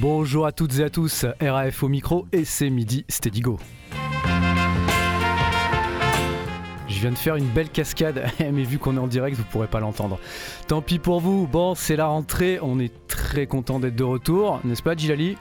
[0.00, 3.58] Bonjour à toutes et à tous, RAF au micro et c'est midi Steady Go.
[6.86, 9.66] Je viens de faire une belle cascade, mais vu qu'on est en direct, vous pourrez
[9.66, 10.20] pas l'entendre.
[10.68, 14.60] Tant pis pour vous, bon, c'est la rentrée, on est très content d'être de retour,
[14.62, 15.36] n'est-ce pas Gilali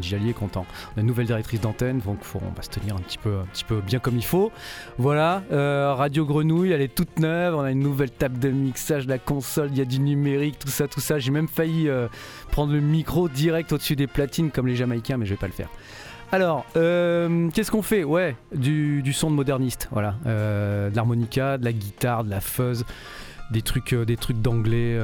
[0.00, 0.66] Djali est content.
[0.94, 3.46] On a une nouvelle directrice d'antenne, donc on va se tenir un petit peu, un
[3.46, 4.50] petit peu bien comme il faut.
[4.98, 7.54] Voilà, euh, Radio Grenouille, elle est toute neuve.
[7.54, 10.68] On a une nouvelle table de mixage, la console, il y a du numérique, tout
[10.68, 11.18] ça, tout ça.
[11.18, 12.08] J'ai même failli euh,
[12.50, 15.52] prendre le micro direct au-dessus des platines comme les Jamaïcains, mais je vais pas le
[15.52, 15.68] faire.
[16.30, 18.04] Alors, euh, qu'est-ce qu'on fait?
[18.04, 20.14] Ouais, du, son de moderniste, voilà.
[20.24, 22.84] de l'harmonica, de la guitare, de la fuzz,
[23.50, 24.98] des trucs, des trucs d'anglais,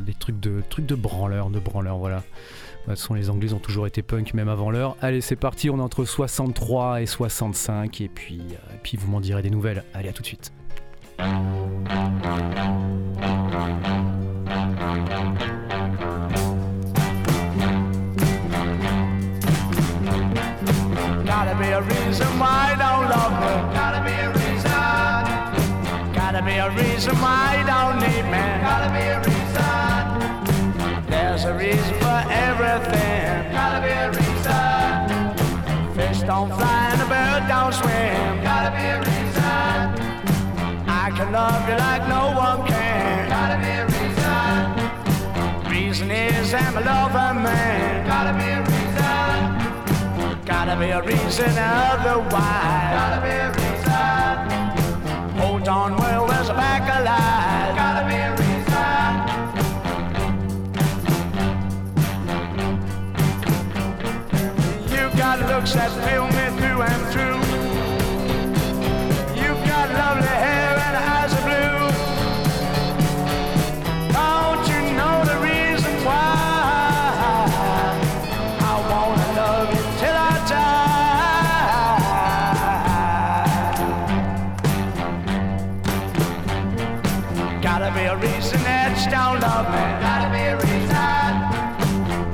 [0.00, 2.22] des trucs de, trucs de branleur, de branleur, voilà.
[2.88, 4.96] De toute les Anglais ont toujours été punk, même avant l'heure.
[5.00, 9.08] Allez, c'est parti, on est entre 63 et 65, et puis, euh, et puis vous
[9.10, 9.84] m'en direz des nouvelles.
[9.94, 10.52] Allez, à tout de suite.
[31.12, 33.52] There's a reason for everything.
[33.52, 35.94] Gotta be a reason.
[35.94, 38.42] Fish don't fly and a bird don't swim.
[38.42, 39.76] Gotta be a reason.
[40.88, 43.28] I can love you like no one can.
[43.28, 44.52] Gotta be a reason.
[45.70, 48.06] Reason is I'm a lover man.
[48.06, 49.36] Gotta be a reason.
[50.46, 52.92] Gotta be a reason otherwise.
[52.98, 53.82] Gotta be a reason.
[55.40, 57.41] Hold on, well, there's a back alive.
[65.74, 67.40] That fill me through and through.
[69.40, 71.88] You've got lovely hair and eyes of blue.
[74.12, 77.48] Don't you know the reason why
[78.60, 80.82] I wanna love you till I die?
[87.62, 89.84] Gotta be a reason that you don't love me.
[90.04, 91.32] Gotta be a reason.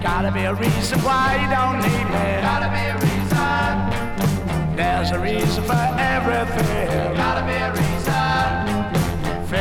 [0.03, 1.98] Gotta be a reason why you don't need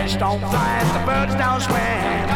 [0.07, 2.26] Fish don't fly, the birds don't swim.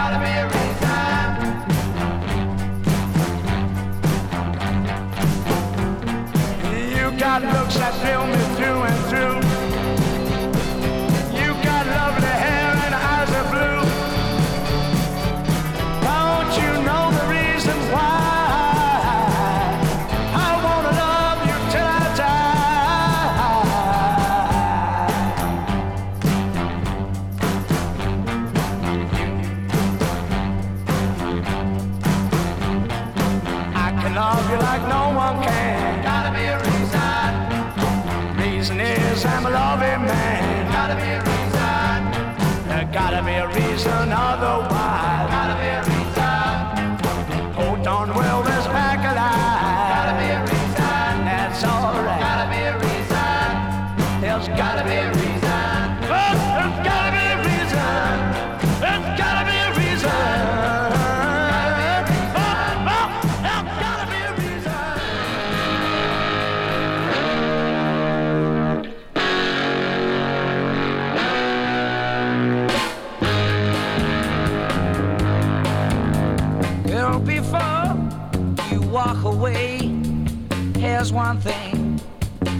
[81.31, 82.01] One thing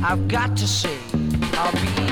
[0.01, 0.97] I've got to say.
[1.57, 2.10] I'll be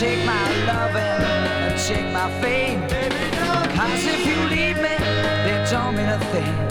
[0.00, 2.80] take my loving and take my fame.
[3.76, 4.96] Cause if you leave me,
[5.44, 6.69] they don't mean a thing.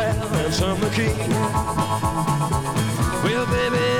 [0.00, 0.88] And turn the.
[3.24, 3.97] Well, baby,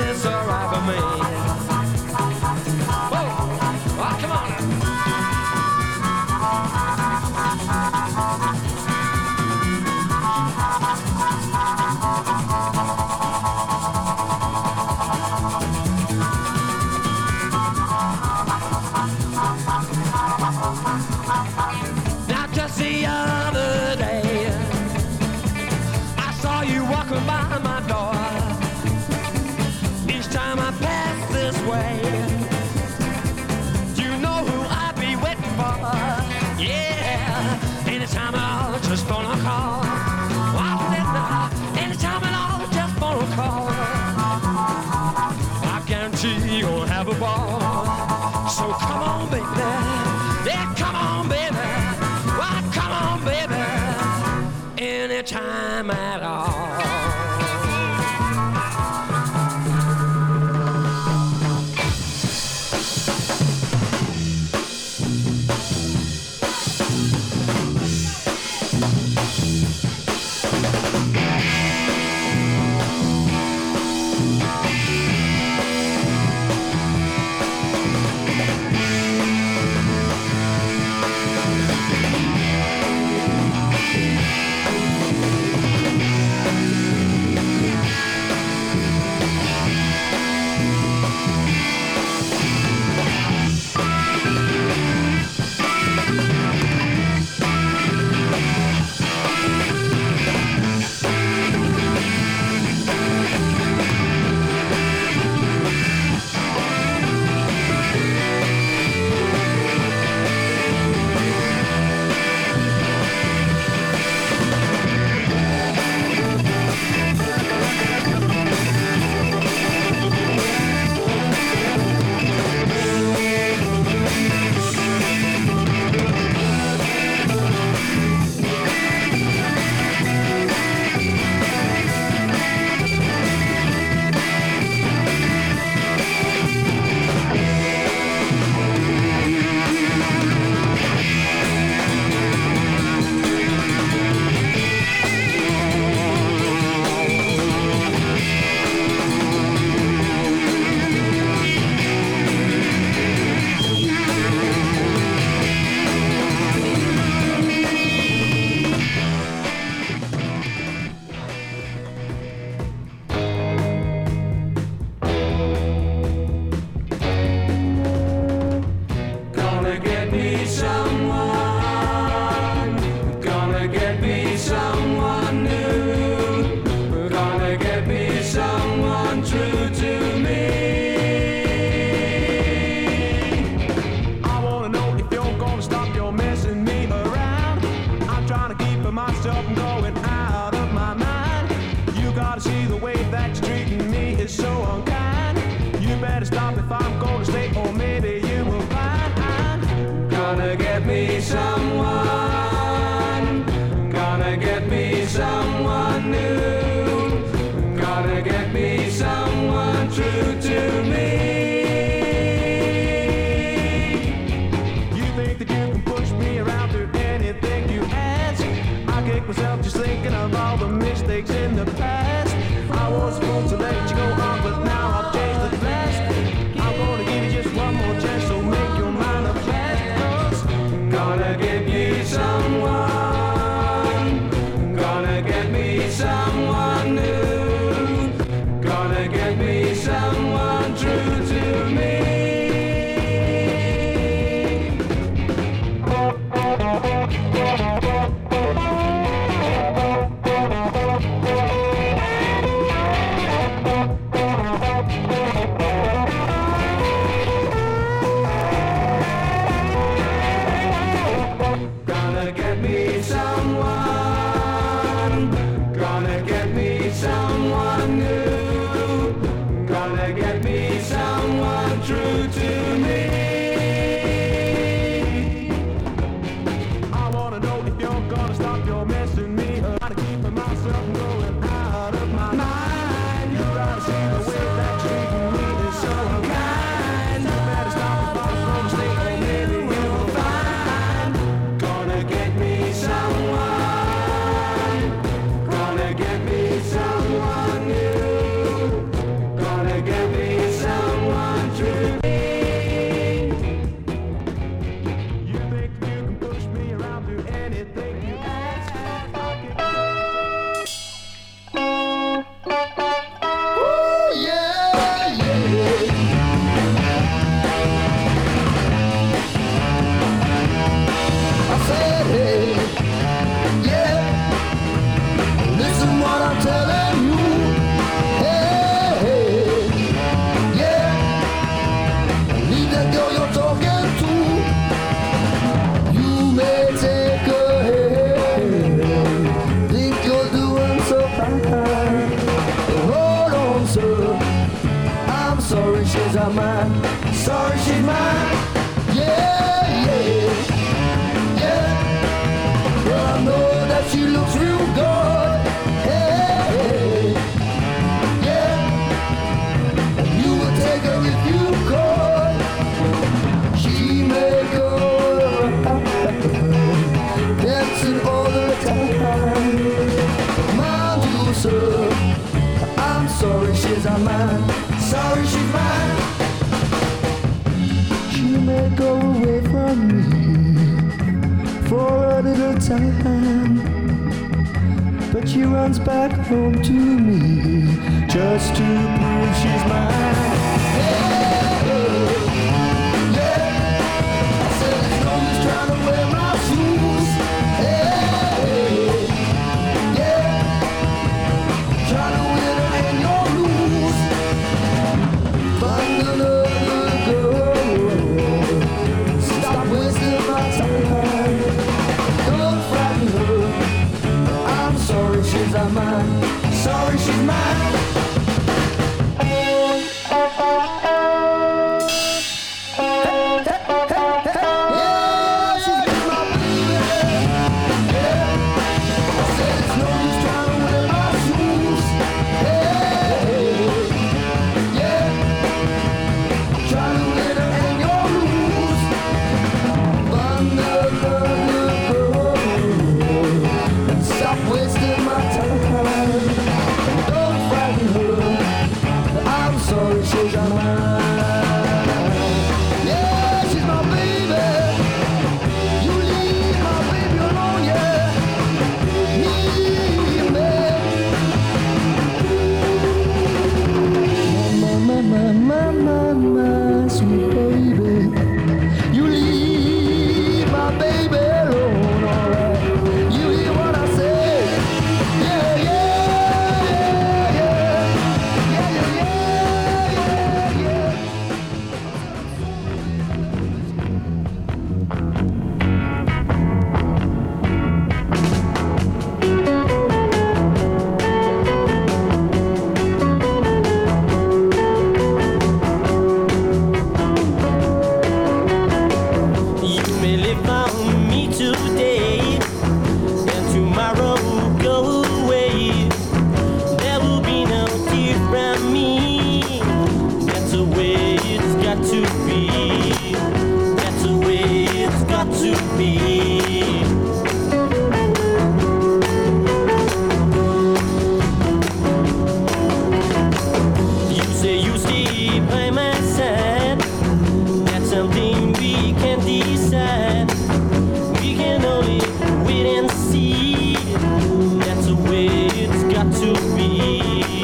[536.03, 537.43] got to be.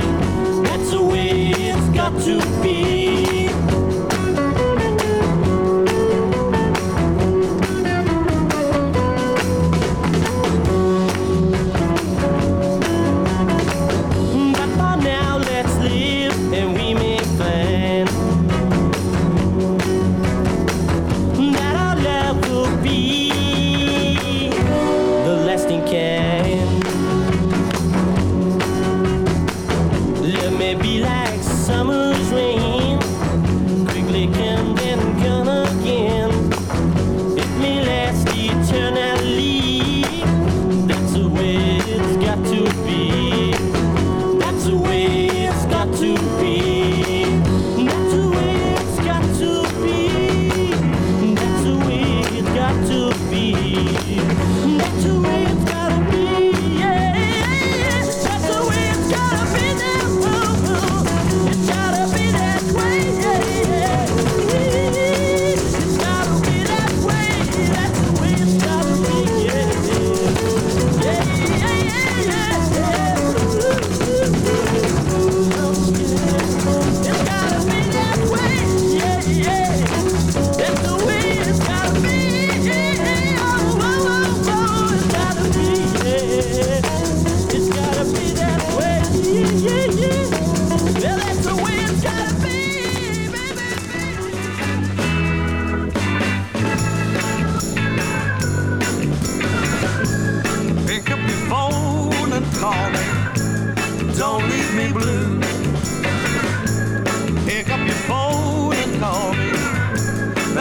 [0.64, 2.85] That's the way it's got to be.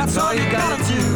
[0.05, 1.14] that's all you gotta do.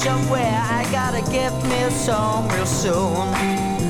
[0.00, 0.60] Somewhere.
[0.78, 3.26] I gotta get me some real soon.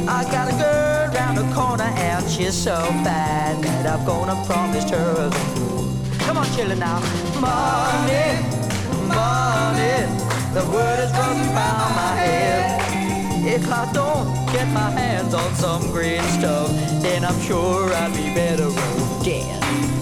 [0.08, 4.90] I got a girl around the corner and she's so bad that I'm gonna promise
[4.90, 5.86] her moon.
[6.18, 6.98] Come on, chillin' now.
[7.38, 8.26] Money,
[9.06, 9.98] money,
[10.56, 12.80] the word is running round my head.
[13.46, 16.70] If I don't get my hands on some green stuff,
[17.02, 19.99] then I'm sure I'd be better off dead.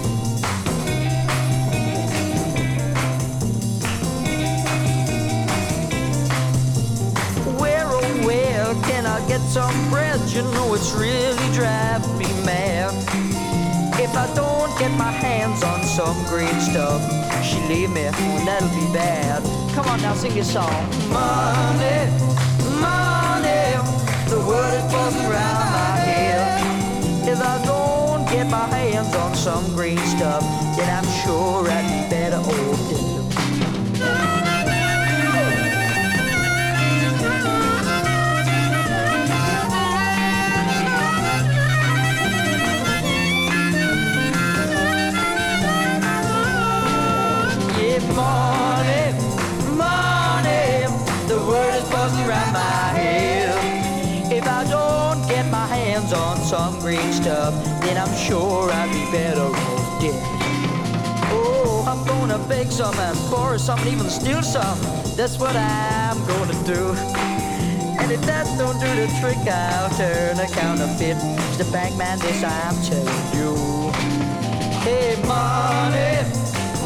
[9.09, 10.19] I get some bread?
[10.29, 12.93] You know it's really driving me mad.
[13.99, 17.01] If I don't get my hands on some green stuff,
[17.43, 19.41] she leave me, and that'll be bad.
[19.73, 20.85] Come on now, sing your song.
[21.09, 21.99] Money,
[22.79, 23.65] money,
[24.29, 27.27] the word is buzzing around my head.
[27.27, 30.43] If I don't get my hands on some green stuff,
[30.77, 33.08] then I'm sure I'd be better off
[56.89, 60.23] green stuff, then I'm sure I'd be better off dead.
[61.29, 64.79] Oh, I'm gonna beg some and borrow some, and even steal some.
[65.15, 66.81] That's what I'm gonna do.
[67.99, 71.17] And if that don't do the trick, I'll turn a counterfeit.
[71.49, 73.53] It's the bank man, this I'm telling you.
[74.81, 76.25] Hey, money,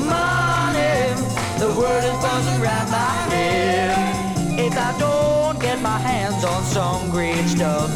[0.03, 1.15] money,
[1.63, 4.12] the word is buzzing around my head.
[4.55, 7.89] If I don't get my hands on some green stuff,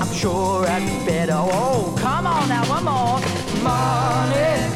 [0.00, 1.34] I'm sure I'd be better.
[1.34, 3.18] Oh, come on now, one more.
[3.62, 4.71] Money,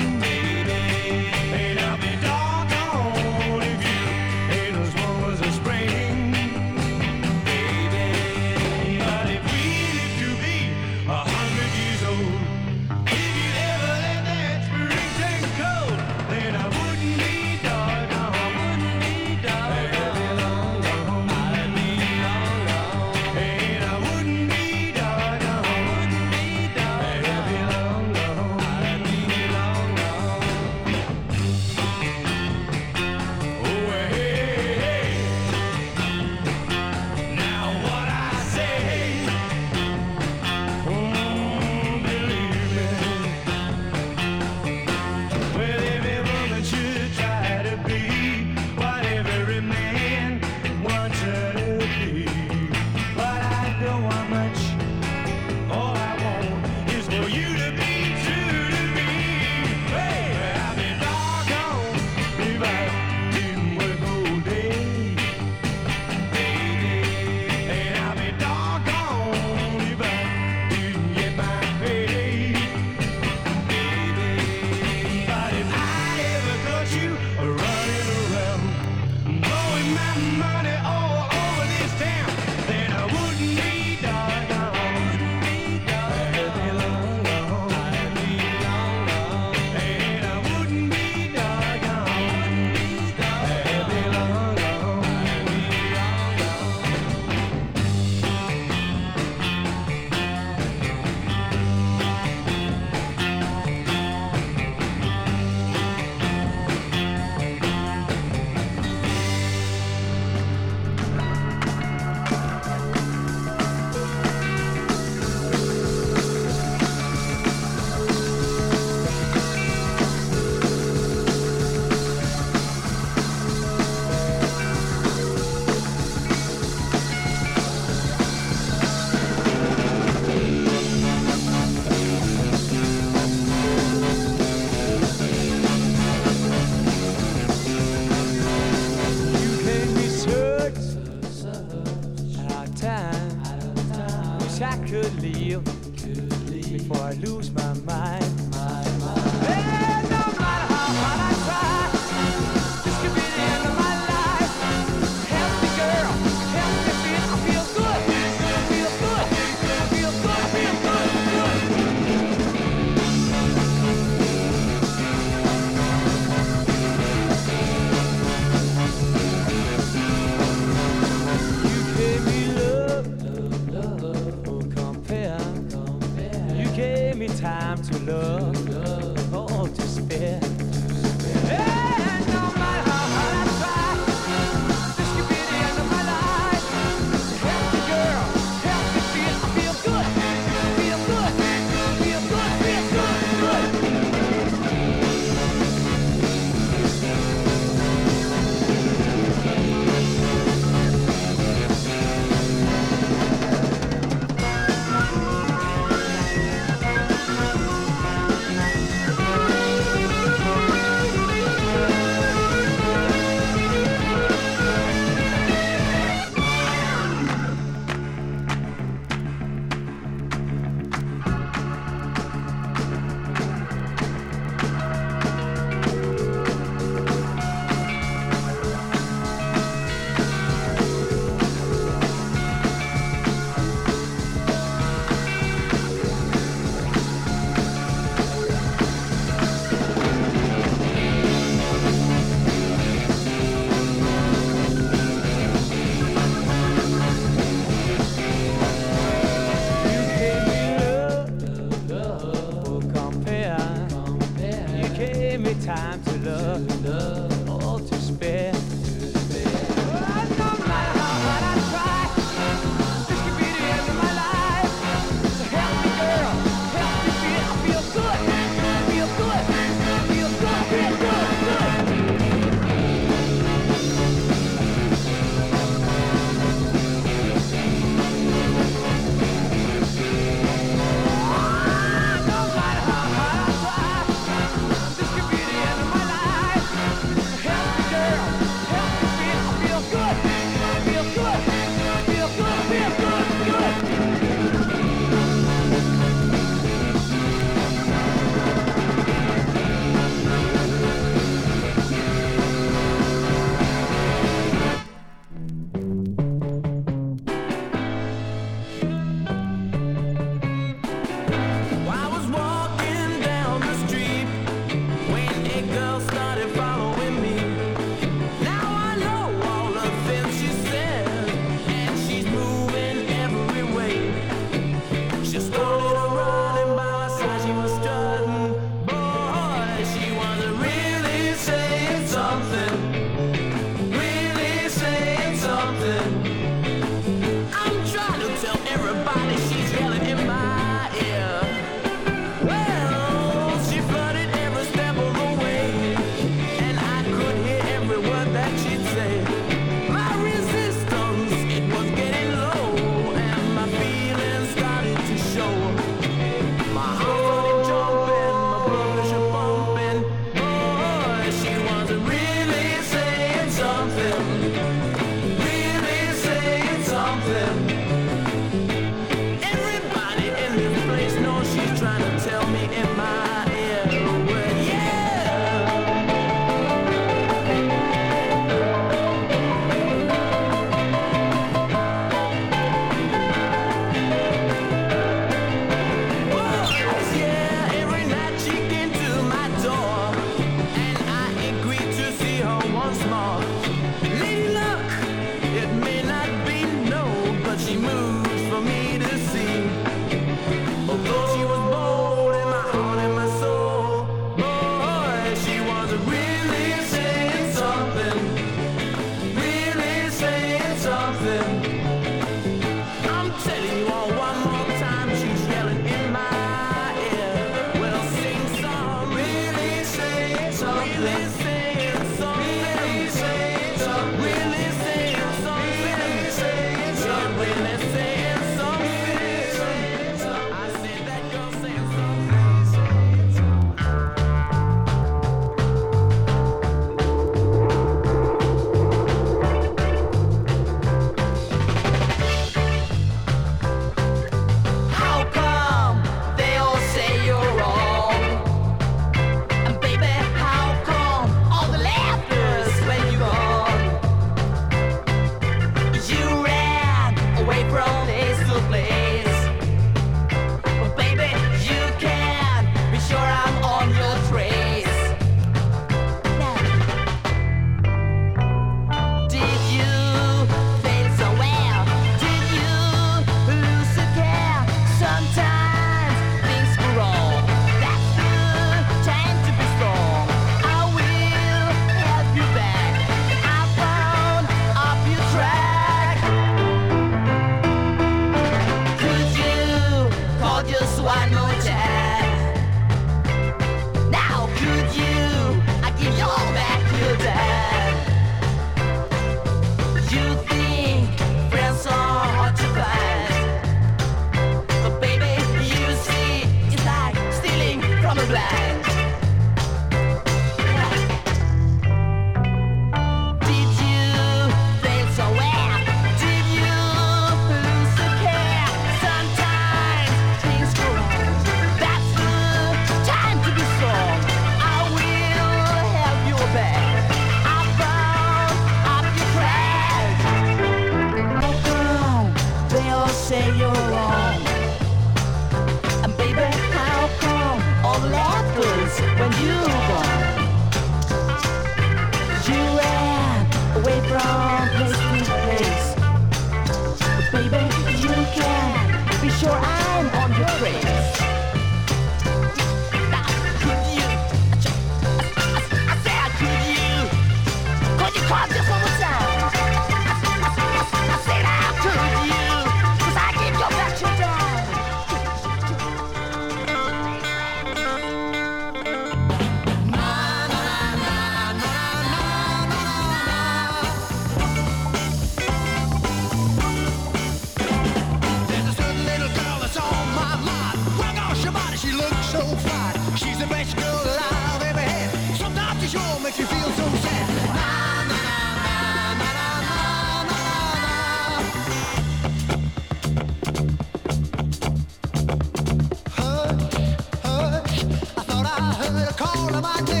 [599.61, 600.00] My Nobody.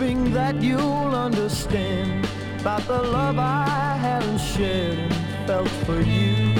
[0.00, 2.26] hoping that you'll understand
[2.58, 6.54] about the love I haven't shared and felt for you.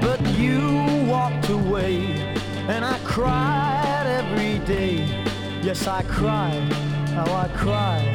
[0.00, 1.98] But you walked away
[2.66, 5.06] and I cried every day.
[5.62, 6.72] Yes, I cried,
[7.14, 8.05] how I cried.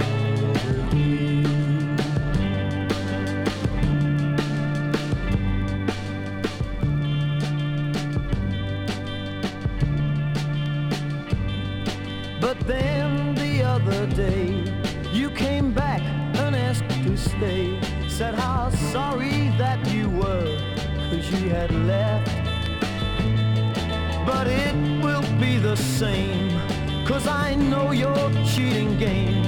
[25.61, 26.49] the same.
[27.05, 29.43] Cause I know your cheating game.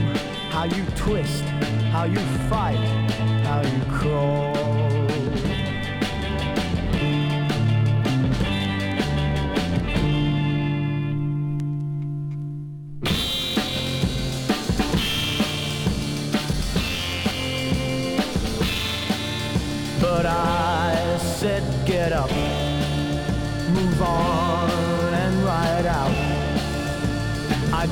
[0.51, 1.43] How you twist,
[1.91, 2.77] how you fight,
[3.45, 4.82] how you crawl.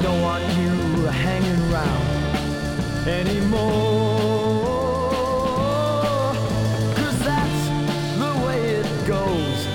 [0.02, 2.06] don't want you hanging around
[3.08, 3.62] anymore.
[6.96, 7.64] Cause that's
[8.18, 9.66] the way it goes.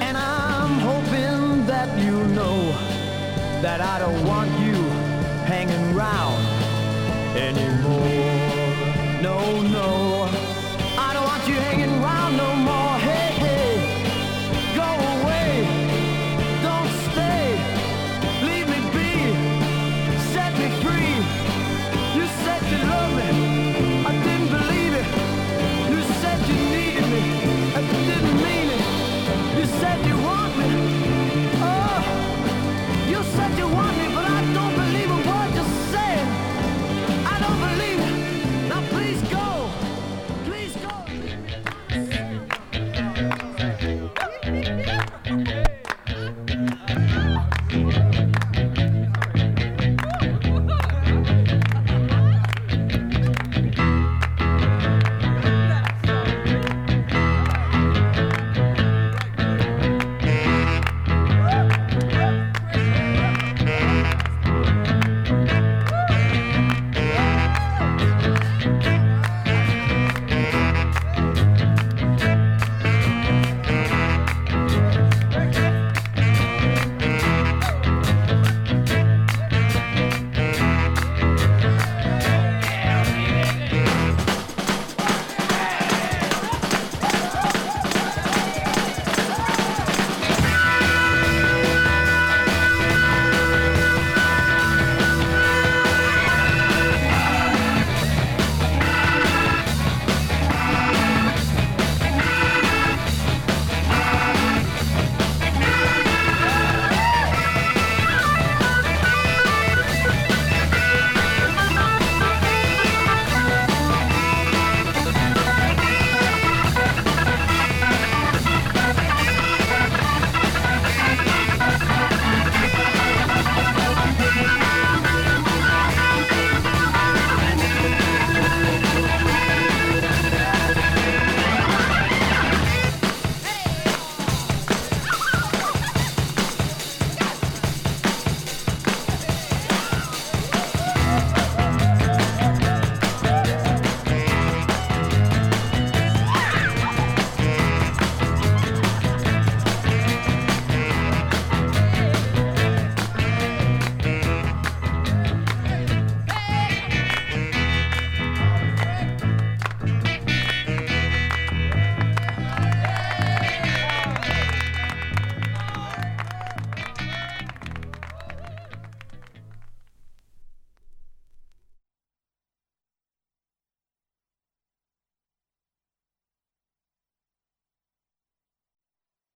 [0.00, 2.72] And I'm hoping that you know
[3.60, 4.74] that I don't want you
[5.44, 6.40] hanging around
[7.36, 9.22] anymore.
[9.22, 9.61] No.